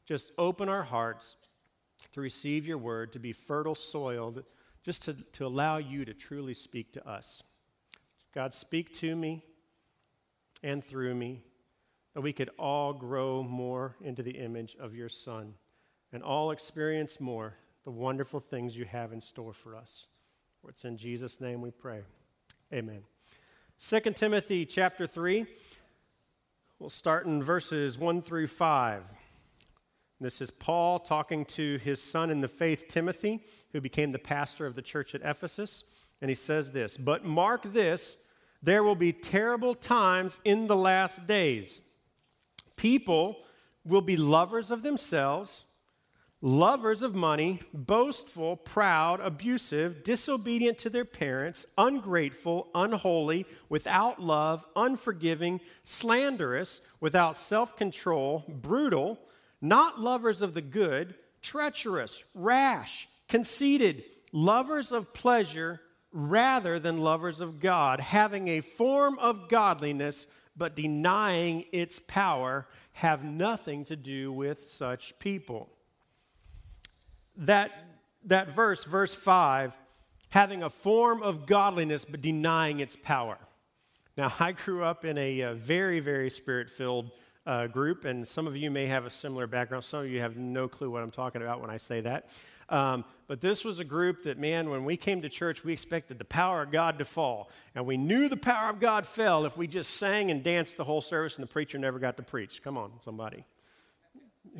just 0.06 0.32
open 0.38 0.70
our 0.70 0.84
hearts 0.84 1.36
to 2.14 2.22
receive 2.22 2.66
your 2.66 2.78
word, 2.78 3.12
to 3.12 3.20
be 3.20 3.34
fertile 3.34 3.76
soil, 3.76 4.34
just 4.84 5.02
to, 5.02 5.14
to 5.34 5.46
allow 5.46 5.76
you 5.76 6.06
to 6.06 6.14
truly 6.14 6.54
speak 6.54 6.94
to 6.94 7.06
us. 7.06 7.44
God, 8.34 8.54
speak 8.54 8.94
to 9.00 9.18
me 9.18 9.44
and 10.64 10.82
through 10.82 11.14
me, 11.14 11.44
that 12.14 12.22
we 12.22 12.32
could 12.32 12.52
all 12.58 12.94
grow 12.94 13.44
more 13.44 13.98
into 14.02 14.24
the 14.24 14.32
image 14.32 14.78
of 14.80 14.96
your 14.96 15.10
Son 15.10 15.56
and 16.14 16.24
all 16.24 16.52
experience 16.52 17.20
more 17.20 17.56
the 17.88 17.92
wonderful 17.92 18.42
things 18.42 18.76
you 18.76 18.84
have 18.84 19.14
in 19.14 19.22
store 19.22 19.54
for 19.54 19.74
us. 19.74 20.08
For 20.60 20.70
it's 20.70 20.84
in 20.84 20.98
Jesus' 20.98 21.40
name 21.40 21.62
we 21.62 21.72
pray. 21.72 22.02
Amen. 22.74 23.00
2 23.80 24.02
Timothy 24.14 24.66
chapter 24.66 25.08
3. 25.08 25.46
We'll 26.80 26.90
start 26.90 27.28
in 27.28 27.42
verses 27.42 27.98
1 27.98 28.24
through 28.24 28.48
5. 28.48 29.04
This 30.20 30.42
is 30.42 30.52
Paul 30.52 31.00
talking 31.00 31.46
to 31.46 31.78
his 31.78 32.02
son 32.02 32.30
in 32.30 32.42
the 32.42 32.50
faith, 32.50 32.90
Timothy, 32.90 33.46
who 33.72 33.80
became 33.80 34.12
the 34.12 34.20
pastor 34.20 34.66
of 34.66 34.76
the 34.76 34.82
church 34.82 35.16
at 35.16 35.22
Ephesus. 35.24 35.86
And 36.20 36.28
he 36.28 36.36
says 36.36 36.72
this 36.72 36.98
But 36.98 37.24
mark 37.24 37.72
this, 37.72 38.18
there 38.62 38.84
will 38.84 38.96
be 38.96 39.14
terrible 39.14 39.74
times 39.74 40.42
in 40.44 40.68
the 40.68 40.76
last 40.76 41.26
days. 41.26 41.80
People 42.76 43.38
will 43.86 44.02
be 44.02 44.18
lovers 44.18 44.72
of 44.72 44.82
themselves, 44.82 45.64
lovers 46.42 47.02
of 47.02 47.16
money, 47.16 47.60
boastful, 47.74 48.56
proud, 48.58 49.20
abusive, 49.20 50.04
disobedient 50.04 50.78
to 50.78 50.90
their 50.90 51.06
parents, 51.06 51.66
ungrateful, 51.78 52.70
unholy, 52.76 53.46
without 53.70 54.22
love, 54.22 54.66
unforgiving, 54.76 55.60
slanderous, 55.84 56.82
without 57.00 57.36
self 57.36 57.76
control, 57.76 58.46
brutal 58.48 59.20
not 59.62 60.00
lovers 60.00 60.42
of 60.42 60.54
the 60.54 60.62
good, 60.62 61.16
treacherous, 61.42 62.24
rash, 62.34 63.08
conceited, 63.28 64.04
lovers 64.32 64.92
of 64.92 65.14
pleasure 65.14 65.82
rather 66.12 66.80
than 66.80 67.00
lovers 67.00 67.40
of 67.40 67.60
God, 67.60 68.00
having 68.00 68.48
a 68.48 68.62
form 68.62 69.18
of 69.20 69.50
godliness 69.50 70.28
but 70.56 70.76
denying 70.76 71.66
its 71.72 72.00
power, 72.08 72.68
have 72.94 73.24
nothing 73.24 73.86
to 73.86 73.96
do 73.96 74.32
with 74.32 74.68
such 74.68 75.18
people. 75.20 75.70
That, 77.38 77.72
that 78.26 78.50
verse, 78.50 78.84
verse 78.84 79.14
5, 79.14 79.78
having 80.30 80.64
a 80.64 80.70
form 80.70 81.22
of 81.24 81.46
godliness 81.46 82.06
but 82.06 82.22
denying 82.22 82.80
its 82.80 82.96
power. 82.96 83.38
Now, 84.18 84.34
I 84.40 84.54
grew 84.54 84.84
up 84.84 85.06
in 85.06 85.18
a, 85.18 85.42
a 85.42 85.54
very, 85.54 86.00
very 86.00 86.30
spirit 86.30 86.70
filled 86.70 87.12
uh, 87.46 87.68
group, 87.68 88.04
and 88.04 88.28
some 88.28 88.48
of 88.48 88.58
you 88.58 88.70
may 88.72 88.88
have 88.88 89.06
a 89.06 89.10
similar 89.10 89.48
background. 89.48 89.84
Some 89.84 90.02
of 90.02 90.10
you 90.10 90.20
have 90.20 90.36
no 90.36 90.68
clue 90.68 90.90
what 90.90 91.04
I'm 91.04 91.12
talking 91.12 91.42
about 91.42 91.62
when 91.62 91.70
I 91.70 91.78
say 91.78 92.02
that. 92.02 92.30
Um, 92.70 93.06
but 93.28 93.40
this 93.40 93.64
was 93.64 93.80
a 93.80 93.86
group 93.86 94.24
that, 94.24 94.38
man, 94.38 94.70
when 94.70 94.84
we 94.84 94.98
came 94.98 95.22
to 95.22 95.30
church, 95.30 95.64
we 95.64 95.72
expected 95.72 96.18
the 96.18 96.26
power 96.26 96.64
of 96.64 96.72
God 96.72 97.00
to 97.00 97.06
fall. 97.06 97.50
And 97.76 97.86
we 97.86 97.96
knew 97.96 98.28
the 98.28 98.38
power 98.38 98.70
of 98.70 98.80
God 98.80 99.06
fell 99.06 99.46
if 99.46 99.58
we 99.58 99.68
just 99.68 99.92
sang 99.92 100.32
and 100.32 100.44
danced 100.44 100.76
the 100.76 100.84
whole 100.84 101.02
service 101.02 101.36
and 101.36 101.44
the 101.44 101.48
preacher 101.48 101.78
never 101.78 102.00
got 102.00 102.18
to 102.18 102.24
preach. 102.24 102.62
Come 102.62 102.78
on, 102.78 102.92
somebody. 103.06 103.46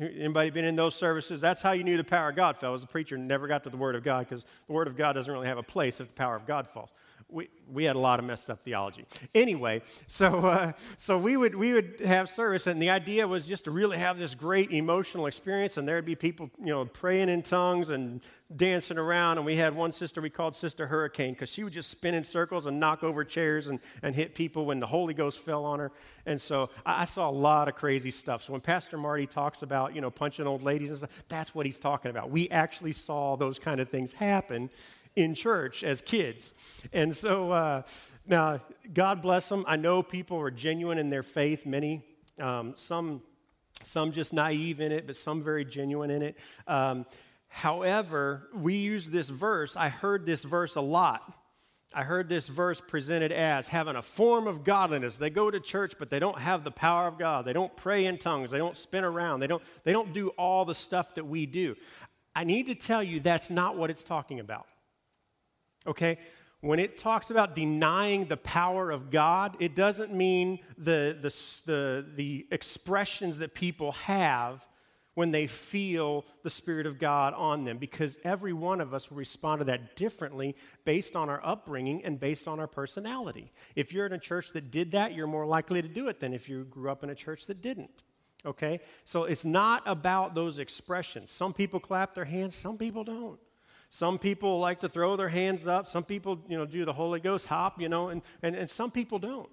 Anybody 0.00 0.50
been 0.50 0.64
in 0.64 0.76
those 0.76 0.94
services? 0.94 1.40
That's 1.40 1.60
how 1.60 1.72
you 1.72 1.82
knew 1.82 1.96
the 1.96 2.04
power 2.04 2.28
of 2.30 2.36
God 2.36 2.56
fell, 2.56 2.74
As 2.74 2.82
the 2.82 2.86
preacher 2.86 3.18
never 3.18 3.48
got 3.48 3.64
to 3.64 3.70
the 3.70 3.76
Word 3.76 3.96
of 3.96 4.04
God 4.04 4.28
because 4.28 4.44
the 4.66 4.72
Word 4.72 4.86
of 4.86 4.96
God 4.96 5.14
doesn't 5.14 5.32
really 5.32 5.48
have 5.48 5.58
a 5.58 5.62
place 5.62 6.00
if 6.00 6.08
the 6.08 6.14
power 6.14 6.36
of 6.36 6.46
God 6.46 6.68
falls 6.68 6.90
we, 7.30 7.48
we 7.70 7.84
had 7.84 7.96
a 7.96 7.98
lot 7.98 8.18
of 8.18 8.24
messed 8.24 8.48
up 8.48 8.62
theology. 8.62 9.04
Anyway, 9.34 9.82
so, 10.06 10.38
uh, 10.46 10.72
so 10.96 11.18
we, 11.18 11.36
would, 11.36 11.54
we 11.54 11.74
would 11.74 12.00
have 12.04 12.28
service, 12.28 12.66
and 12.66 12.80
the 12.80 12.90
idea 12.90 13.26
was 13.26 13.46
just 13.46 13.64
to 13.64 13.70
really 13.70 13.98
have 13.98 14.18
this 14.18 14.34
great 14.34 14.70
emotional 14.70 15.26
experience, 15.26 15.76
and 15.76 15.86
there'd 15.86 16.06
be 16.06 16.14
people, 16.14 16.50
you 16.58 16.66
know, 16.66 16.84
praying 16.86 17.28
in 17.28 17.42
tongues 17.42 17.90
and 17.90 18.20
dancing 18.56 18.96
around. 18.96 19.36
And 19.36 19.44
we 19.44 19.56
had 19.56 19.74
one 19.74 19.92
sister 19.92 20.22
we 20.22 20.30
called 20.30 20.56
Sister 20.56 20.86
Hurricane 20.86 21.34
because 21.34 21.50
she 21.50 21.64
would 21.64 21.72
just 21.72 21.90
spin 21.90 22.14
in 22.14 22.24
circles 22.24 22.64
and 22.64 22.80
knock 22.80 23.02
over 23.02 23.22
chairs 23.24 23.66
and, 23.66 23.78
and 24.02 24.14
hit 24.14 24.34
people 24.34 24.64
when 24.64 24.80
the 24.80 24.86
Holy 24.86 25.12
Ghost 25.12 25.40
fell 25.40 25.66
on 25.66 25.78
her. 25.80 25.92
And 26.24 26.40
so 26.40 26.70
I, 26.86 27.04
saw 27.04 27.28
a 27.28 27.32
lot 27.32 27.68
of 27.68 27.74
crazy 27.74 28.10
stuff. 28.10 28.42
So 28.42 28.52
when 28.52 28.60
Pastor 28.62 28.96
Marty 28.96 29.26
talks 29.26 29.62
about, 29.62 29.94
you 29.94 30.00
know, 30.00 30.10
punching 30.10 30.46
old 30.46 30.62
ladies 30.62 30.88
and 30.88 30.98
stuff, 30.98 31.24
that's 31.28 31.54
what 31.54 31.66
he's 31.66 31.78
talking 31.78 32.10
about. 32.10 32.30
We 32.30 32.48
actually 32.50 32.92
saw 32.92 33.36
those 33.36 33.58
kind 33.58 33.80
of 33.80 33.88
things 33.88 34.12
happen 34.12 34.70
in 35.18 35.34
church 35.34 35.82
as 35.82 36.00
kids. 36.00 36.52
And 36.92 37.14
so 37.14 37.50
uh, 37.50 37.82
now, 38.24 38.60
God 38.94 39.20
bless 39.20 39.48
them. 39.48 39.64
I 39.66 39.76
know 39.76 40.00
people 40.02 40.38
are 40.38 40.50
genuine 40.50 40.96
in 40.98 41.10
their 41.10 41.24
faith, 41.24 41.66
many, 41.66 42.04
um, 42.38 42.74
some, 42.76 43.22
some 43.82 44.12
just 44.12 44.32
naive 44.32 44.80
in 44.80 44.92
it, 44.92 45.06
but 45.06 45.16
some 45.16 45.42
very 45.42 45.64
genuine 45.64 46.10
in 46.10 46.22
it. 46.22 46.38
Um, 46.68 47.04
however, 47.48 48.48
we 48.54 48.76
use 48.76 49.10
this 49.10 49.28
verse, 49.28 49.76
I 49.76 49.88
heard 49.88 50.24
this 50.24 50.44
verse 50.44 50.76
a 50.76 50.80
lot. 50.80 51.34
I 51.94 52.04
heard 52.04 52.28
this 52.28 52.48
verse 52.48 52.82
presented 52.86 53.32
as 53.32 53.66
having 53.66 53.96
a 53.96 54.02
form 54.02 54.46
of 54.46 54.62
godliness. 54.62 55.16
They 55.16 55.30
go 55.30 55.50
to 55.50 55.58
church, 55.58 55.94
but 55.98 56.10
they 56.10 56.18
don't 56.18 56.38
have 56.38 56.62
the 56.62 56.70
power 56.70 57.08
of 57.08 57.18
God. 57.18 57.46
They 57.46 57.54
don't 57.54 57.74
pray 57.78 58.04
in 58.04 58.18
tongues. 58.18 58.50
They 58.50 58.58
don't 58.58 58.76
spin 58.76 59.04
around. 59.04 59.40
They 59.40 59.46
don't, 59.46 59.62
they 59.84 59.92
don't 59.92 60.12
do 60.12 60.28
all 60.36 60.66
the 60.66 60.74
stuff 60.74 61.14
that 61.14 61.24
we 61.24 61.46
do. 61.46 61.76
I 62.36 62.44
need 62.44 62.66
to 62.66 62.74
tell 62.74 63.02
you 63.02 63.20
that's 63.20 63.48
not 63.48 63.74
what 63.74 63.88
it's 63.88 64.02
talking 64.02 64.38
about 64.38 64.66
okay? 65.86 66.18
When 66.60 66.80
it 66.80 66.98
talks 66.98 67.30
about 67.30 67.54
denying 67.54 68.26
the 68.26 68.36
power 68.36 68.90
of 68.90 69.10
God, 69.10 69.56
it 69.60 69.76
doesn't 69.76 70.12
mean 70.12 70.58
the, 70.76 71.16
the, 71.20 71.32
the, 71.66 72.06
the 72.16 72.46
expressions 72.50 73.38
that 73.38 73.54
people 73.54 73.92
have 73.92 74.66
when 75.14 75.32
they 75.32 75.48
feel 75.48 76.24
the 76.44 76.50
Spirit 76.50 76.86
of 76.86 76.98
God 76.98 77.34
on 77.34 77.64
them, 77.64 77.78
because 77.78 78.18
every 78.22 78.52
one 78.52 78.80
of 78.80 78.94
us 78.94 79.10
will 79.10 79.16
respond 79.16 79.58
to 79.58 79.64
that 79.64 79.96
differently 79.96 80.54
based 80.84 81.16
on 81.16 81.28
our 81.28 81.44
upbringing 81.44 82.04
and 82.04 82.20
based 82.20 82.46
on 82.46 82.60
our 82.60 82.68
personality. 82.68 83.50
If 83.74 83.92
you're 83.92 84.06
in 84.06 84.12
a 84.12 84.18
church 84.18 84.52
that 84.52 84.70
did 84.70 84.92
that, 84.92 85.14
you're 85.14 85.26
more 85.26 85.44
likely 85.44 85.82
to 85.82 85.88
do 85.88 86.06
it 86.06 86.20
than 86.20 86.32
if 86.32 86.48
you 86.48 86.64
grew 86.64 86.88
up 86.88 87.02
in 87.02 87.10
a 87.10 87.16
church 87.16 87.46
that 87.46 87.60
didn't. 87.60 88.04
Okay? 88.46 88.78
So 89.04 89.24
it's 89.24 89.44
not 89.44 89.82
about 89.86 90.36
those 90.36 90.60
expressions. 90.60 91.32
Some 91.32 91.52
people 91.52 91.80
clap 91.80 92.14
their 92.14 92.24
hands, 92.24 92.54
some 92.54 92.78
people 92.78 93.02
don't. 93.02 93.40
Some 93.90 94.18
people 94.18 94.58
like 94.60 94.80
to 94.80 94.88
throw 94.88 95.16
their 95.16 95.28
hands 95.28 95.66
up. 95.66 95.88
Some 95.88 96.04
people, 96.04 96.40
you 96.48 96.58
know, 96.58 96.66
do 96.66 96.84
the 96.84 96.92
Holy 96.92 97.20
Ghost 97.20 97.46
hop, 97.46 97.80
you 97.80 97.88
know, 97.88 98.08
and, 98.08 98.22
and, 98.42 98.54
and 98.54 98.68
some 98.68 98.90
people 98.90 99.18
don't. 99.18 99.48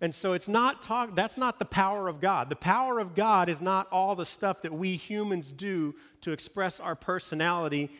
And 0.00 0.14
so 0.14 0.32
it's 0.34 0.48
not 0.48 0.82
talk, 0.82 1.14
that's 1.14 1.38
not 1.38 1.58
the 1.58 1.64
power 1.64 2.08
of 2.08 2.20
God. 2.20 2.50
The 2.50 2.56
power 2.56 2.98
of 2.98 3.14
God 3.14 3.48
is 3.48 3.60
not 3.60 3.88
all 3.90 4.14
the 4.14 4.26
stuff 4.26 4.62
that 4.62 4.72
we 4.72 4.96
humans 4.96 5.52
do 5.52 5.94
to 6.22 6.32
express 6.32 6.80
our 6.80 6.94
personality 6.94 7.90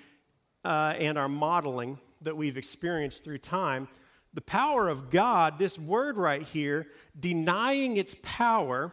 uh, 0.65 0.95
and 0.99 1.17
our 1.17 1.29
modeling 1.29 1.99
that 2.23 2.37
we've 2.37 2.59
experienced 2.59 3.25
through 3.25 3.39
time. 3.39 3.89
The 4.35 4.43
power 4.43 4.89
of 4.89 5.11
God, 5.11 5.59
this 5.59 5.79
word 5.79 6.17
right 6.17 6.43
here, 6.43 6.89
denying 7.19 7.97
its 7.97 8.17
power 8.23 8.93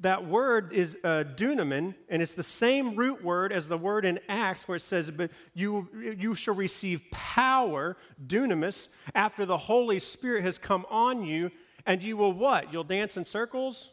that 0.00 0.26
word 0.26 0.72
is 0.74 0.96
uh, 1.02 1.24
dunamin, 1.36 1.94
and 2.10 2.20
it's 2.20 2.34
the 2.34 2.42
same 2.42 2.96
root 2.96 3.24
word 3.24 3.50
as 3.50 3.66
the 3.66 3.78
word 3.78 4.04
in 4.04 4.20
Acts 4.28 4.68
where 4.68 4.76
it 4.76 4.82
says, 4.82 5.10
But 5.10 5.30
you, 5.54 5.88
you 6.18 6.34
shall 6.34 6.54
receive 6.54 7.02
power, 7.10 7.96
dunamis, 8.24 8.88
after 9.14 9.46
the 9.46 9.56
Holy 9.56 9.98
Spirit 9.98 10.44
has 10.44 10.58
come 10.58 10.84
on 10.90 11.24
you, 11.24 11.50
and 11.86 12.02
you 12.02 12.16
will 12.16 12.32
what? 12.32 12.72
You'll 12.72 12.84
dance 12.84 13.16
in 13.16 13.24
circles? 13.24 13.90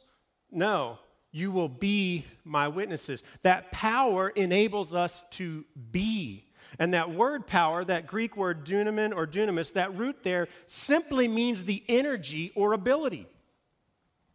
No. 0.51 1.00
You 1.31 1.51
will 1.51 1.69
be 1.69 2.25
my 2.43 2.67
witnesses. 2.67 3.24
That 3.41 3.72
power 3.72 4.29
enables 4.29 4.93
us 4.93 5.25
to 5.31 5.63
be. 5.91 6.50
And 6.79 6.93
that 6.93 7.12
word 7.12 7.48
power, 7.48 7.83
that 7.86 8.07
Greek 8.07 8.36
word 8.36 8.65
dunamin 8.65 9.15
or 9.15 9.25
dunamis, 9.25 9.74
that 9.74 9.95
root 9.95 10.17
there 10.24 10.48
simply 10.67 11.27
means 11.27 11.63
the 11.63 11.83
energy 11.88 12.51
or 12.55 12.74
ability. 12.74 13.27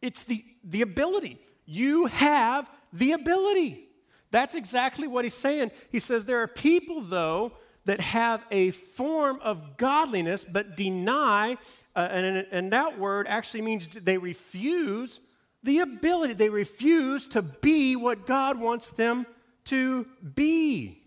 It's 0.01 0.25
the, 0.25 0.45
the 0.65 0.83
ability. 0.83 1.39
You 1.71 2.07
have 2.07 2.71
the 2.95 3.13
ability. 3.13 3.91
That's 4.31 4.55
exactly 4.55 5.07
what 5.07 5.27
he's 5.27 5.35
saying. 5.35 5.71
He 5.91 5.99
says 5.99 6.25
there 6.25 6.41
are 6.41 6.49
people, 6.49 7.03
though, 7.03 7.53
that 7.85 8.01
have 8.01 8.43
a 8.51 8.71
form 8.71 9.39
of 9.43 9.77
godliness 9.77 10.47
but 10.51 10.79
deny, 10.79 11.59
uh, 11.95 12.09
and, 12.11 12.47
and 12.51 12.73
that 12.73 12.99
word 12.99 13.27
actually 13.29 13.61
means 13.61 13.87
they 13.87 14.17
refuse 14.17 15.21
the 15.63 15.81
ability. 15.81 16.33
They 16.33 16.49
refuse 16.49 17.29
to 17.29 17.43
be 17.43 17.97
what 17.97 18.27
God 18.27 18.59
wants 18.59 18.91
them 18.93 19.27
to 19.65 20.07
be. 20.35 21.03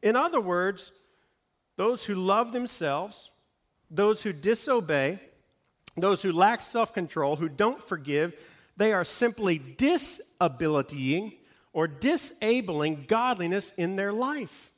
In 0.00 0.14
other 0.14 0.40
words, 0.40 0.92
those 1.76 2.04
who 2.04 2.14
love 2.14 2.52
themselves, 2.52 3.32
those 3.90 4.22
who 4.22 4.32
disobey, 4.32 5.18
those 5.96 6.22
who 6.22 6.30
lack 6.30 6.62
self 6.62 6.94
control, 6.94 7.34
who 7.34 7.48
don't 7.48 7.82
forgive, 7.82 8.36
they 8.78 8.92
are 8.92 9.04
simply 9.04 9.58
disabilitying 9.58 11.32
or 11.72 11.88
disabling 11.88 13.04
godliness 13.08 13.72
in 13.76 13.96
their 13.96 14.12
life. 14.12 14.72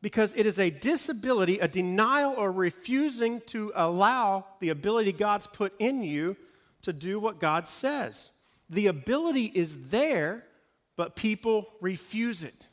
Because 0.00 0.32
it 0.36 0.46
is 0.46 0.58
a 0.58 0.70
disability, 0.70 1.58
a 1.58 1.68
denial, 1.68 2.34
or 2.36 2.50
refusing 2.50 3.40
to 3.46 3.72
allow 3.74 4.46
the 4.60 4.70
ability 4.70 5.12
God's 5.12 5.46
put 5.46 5.74
in 5.78 6.02
you 6.02 6.36
to 6.82 6.92
do 6.92 7.20
what 7.20 7.40
God 7.40 7.68
says. 7.68 8.30
The 8.70 8.86
ability 8.86 9.52
is 9.54 9.88
there, 9.90 10.44
but 10.96 11.14
people 11.14 11.68
refuse 11.80 12.42
it. 12.42 12.66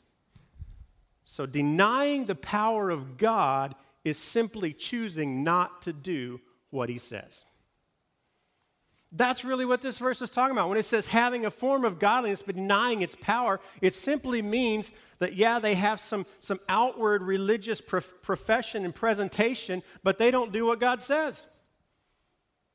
So, 1.24 1.46
denying 1.46 2.26
the 2.26 2.34
power 2.34 2.90
of 2.90 3.16
God 3.16 3.74
is 4.04 4.18
simply 4.18 4.72
choosing 4.72 5.44
not 5.44 5.82
to 5.82 5.92
do 5.92 6.40
what 6.70 6.88
He 6.88 6.98
says. 6.98 7.44
That's 9.12 9.44
really 9.44 9.64
what 9.64 9.82
this 9.82 9.98
verse 9.98 10.22
is 10.22 10.30
talking 10.30 10.52
about. 10.52 10.68
When 10.68 10.78
it 10.78 10.84
says 10.84 11.08
having 11.08 11.44
a 11.44 11.50
form 11.50 11.84
of 11.84 11.98
godliness 11.98 12.42
but 12.42 12.54
denying 12.54 13.02
its 13.02 13.16
power, 13.16 13.58
it 13.80 13.92
simply 13.92 14.40
means 14.40 14.92
that, 15.18 15.34
yeah, 15.34 15.58
they 15.58 15.74
have 15.74 16.00
some, 16.00 16.26
some 16.38 16.60
outward 16.68 17.22
religious 17.22 17.80
prof- 17.80 18.14
profession 18.22 18.84
and 18.84 18.94
presentation, 18.94 19.82
but 20.04 20.18
they 20.18 20.30
don't 20.30 20.52
do 20.52 20.64
what 20.64 20.78
God 20.78 21.02
says. 21.02 21.46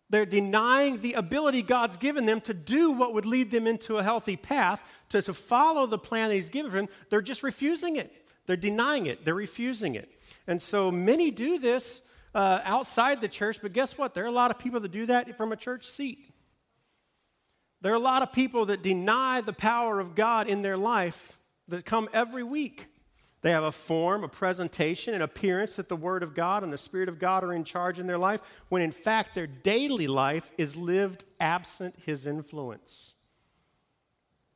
They're 0.09 0.25
denying 0.25 1.01
the 1.01 1.13
ability 1.13 1.61
God's 1.61 1.97
given 1.97 2.25
them 2.25 2.41
to 2.41 2.53
do 2.53 2.91
what 2.91 3.13
would 3.13 3.25
lead 3.25 3.49
them 3.49 3.65
into 3.65 3.97
a 3.97 4.03
healthy 4.03 4.35
path, 4.35 4.83
to, 5.09 5.21
to 5.21 5.33
follow 5.33 5.87
the 5.87 5.97
plan 5.97 6.29
that 6.29 6.35
He's 6.35 6.49
given 6.49 6.71
them. 6.71 6.89
They're 7.09 7.21
just 7.21 7.43
refusing 7.43 7.95
it. 7.95 8.13
They're 8.45 8.57
denying 8.57 9.07
it. 9.07 9.25
They're 9.25 9.33
refusing 9.33 9.95
it. 9.95 10.11
And 10.47 10.61
so 10.61 10.91
many 10.91 11.31
do 11.31 11.57
this 11.57 12.01
uh, 12.35 12.59
outside 12.65 13.21
the 13.21 13.29
church, 13.29 13.59
but 13.61 13.71
guess 13.71 13.97
what? 13.97 14.13
There 14.13 14.25
are 14.25 14.27
a 14.27 14.31
lot 14.31 14.51
of 14.51 14.59
people 14.59 14.81
that 14.81 14.91
do 14.91 15.05
that 15.05 15.35
from 15.37 15.53
a 15.53 15.55
church 15.55 15.87
seat. 15.87 16.29
There 17.81 17.93
are 17.93 17.95
a 17.95 17.99
lot 17.99 18.21
of 18.21 18.33
people 18.33 18.65
that 18.65 18.83
deny 18.83 19.41
the 19.41 19.53
power 19.53 19.99
of 19.99 20.15
God 20.15 20.47
in 20.47 20.61
their 20.61 20.77
life 20.77 21.37
that 21.69 21.85
come 21.85 22.09
every 22.13 22.43
week. 22.43 22.87
They 23.41 23.51
have 23.51 23.63
a 23.63 23.71
form, 23.71 24.23
a 24.23 24.27
presentation, 24.27 25.13
an 25.13 25.21
appearance 25.21 25.77
that 25.77 25.87
the 25.87 25.95
Word 25.95 26.23
of 26.23 26.33
God 26.33 26.63
and 26.63 26.73
the 26.73 26.77
Spirit 26.77 27.07
of 27.07 27.19
God 27.19 27.43
are 27.43 27.53
in 27.53 27.63
charge 27.63 27.99
in 27.99 28.07
their 28.07 28.17
life, 28.17 28.41
when 28.69 28.81
in 28.81 28.91
fact 28.91 29.35
their 29.35 29.47
daily 29.47 30.07
life 30.07 30.51
is 30.57 30.75
lived 30.75 31.23
absent 31.39 31.95
His 32.05 32.25
influence. 32.25 33.13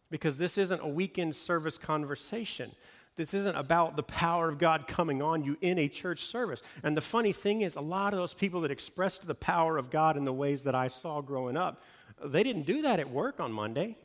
Because 0.09 0.37
this 0.37 0.57
isn't 0.57 0.81
a 0.81 0.87
weekend 0.87 1.35
service 1.35 1.77
conversation. 1.77 2.71
This 3.19 3.33
isn't 3.33 3.57
about 3.57 3.97
the 3.97 4.03
power 4.03 4.47
of 4.47 4.59
God 4.59 4.87
coming 4.87 5.21
on 5.21 5.43
you 5.43 5.57
in 5.59 5.77
a 5.77 5.89
church 5.89 6.23
service. 6.23 6.61
And 6.83 6.95
the 6.95 7.01
funny 7.01 7.33
thing 7.33 7.63
is, 7.63 7.75
a 7.75 7.81
lot 7.81 8.13
of 8.13 8.17
those 8.17 8.33
people 8.33 8.61
that 8.61 8.71
expressed 8.71 9.27
the 9.27 9.35
power 9.35 9.77
of 9.77 9.89
God 9.89 10.15
in 10.15 10.23
the 10.23 10.31
ways 10.31 10.63
that 10.63 10.73
I 10.73 10.87
saw 10.87 11.19
growing 11.19 11.57
up, 11.57 11.83
they 12.23 12.43
didn't 12.43 12.61
do 12.61 12.83
that 12.83 12.97
at 12.97 13.09
work 13.09 13.41
on 13.41 13.51
Monday. 13.51 13.97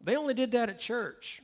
They 0.00 0.16
only 0.16 0.32
did 0.32 0.52
that 0.52 0.70
at 0.70 0.78
church. 0.78 1.42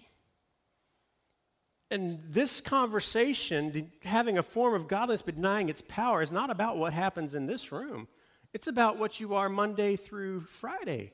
And 1.90 2.20
this 2.26 2.62
conversation, 2.62 3.92
having 4.02 4.38
a 4.38 4.42
form 4.42 4.72
of 4.72 4.88
godliness 4.88 5.20
but 5.20 5.34
denying 5.34 5.68
its 5.68 5.82
power, 5.86 6.22
is 6.22 6.32
not 6.32 6.48
about 6.48 6.78
what 6.78 6.94
happens 6.94 7.34
in 7.34 7.44
this 7.44 7.70
room. 7.70 8.08
It's 8.54 8.66
about 8.66 8.96
what 8.96 9.20
you 9.20 9.34
are 9.34 9.50
Monday 9.50 9.94
through 9.94 10.40
Friday. 10.40 11.12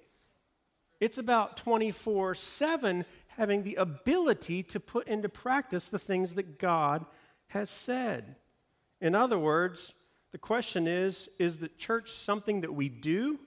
It's 1.00 1.18
about 1.18 1.56
24 1.56 2.34
7 2.34 3.04
having 3.28 3.62
the 3.62 3.74
ability 3.74 4.62
to 4.62 4.80
put 4.80 5.06
into 5.06 5.28
practice 5.28 5.88
the 5.88 5.98
things 5.98 6.34
that 6.34 6.58
God 6.58 7.04
has 7.48 7.68
said. 7.68 8.36
In 9.00 9.14
other 9.14 9.38
words, 9.38 9.92
the 10.32 10.38
question 10.38 10.86
is 10.86 11.28
is 11.38 11.58
the 11.58 11.68
church 11.68 12.10
something 12.10 12.62
that 12.62 12.74
we 12.74 12.88
do? 12.88 13.38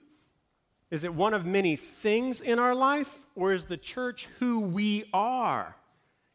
Is 0.90 1.04
it 1.04 1.14
one 1.14 1.34
of 1.34 1.46
many 1.46 1.76
things 1.76 2.40
in 2.40 2.58
our 2.58 2.74
life? 2.74 3.16
Or 3.36 3.52
is 3.52 3.64
the 3.64 3.76
church 3.76 4.28
who 4.38 4.60
we 4.60 5.04
are? 5.12 5.76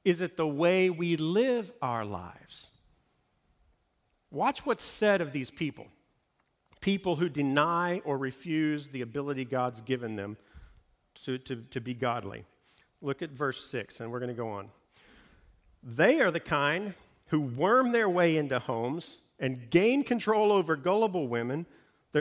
Is 0.05 0.22
it 0.22 0.37
the 0.37 0.48
way 0.48 0.90
we 0.90 1.18
live 1.18 1.74
our 1.81 2.05
lives? 2.05 2.68
Watch 4.31 4.66
what's 4.66 4.83
said 4.83 5.22
of 5.22 5.31
these 5.31 5.51
people 5.51 5.87
people 6.81 7.16
who 7.16 7.27
deny 7.27 8.00
or 8.05 8.16
refuse 8.16 8.90
the 8.90 9.01
ability 9.01 9.44
God's 9.44 9.81
given 9.81 10.16
them 10.16 10.37
to, 11.24 11.38
to, 11.40 11.56
to 11.72 11.82
be 11.82 11.94
godly. 11.94 12.46
Look 13.01 13.22
at 13.22 13.32
verse 13.32 13.66
6, 13.66 14.00
and 14.01 14.12
we're 14.12 14.20
going 14.20 14.30
to 14.30 14.36
go 14.36 14.50
on. 14.50 14.70
They 15.84 16.22
are 16.22 16.32
the 16.32 16.40
kind 16.40 16.94
who 17.28 17.42
worm 17.42 17.92
their 17.92 18.10
way 18.10 18.38
into 18.38 18.60
homes 18.60 19.18
and 19.40 19.70
gain 19.70 20.04
control 20.04 20.51
over 20.51 20.75
gullible 20.75 21.28
women 21.28 21.66